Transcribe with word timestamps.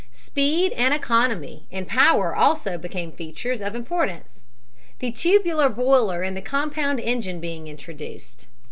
Speed 0.11 0.71
and 0.71 0.95
economy 0.95 1.67
in 1.69 1.85
power 1.85 2.35
also 2.35 2.75
became 2.75 3.11
features 3.11 3.61
of 3.61 3.75
importance, 3.75 4.39
the 4.97 5.11
tubular 5.11 5.69
boiler 5.69 6.23
and 6.23 6.35
the 6.35 6.41
compound 6.41 6.99
engine 6.99 7.39
being 7.39 7.67
introduced. 7.67 8.47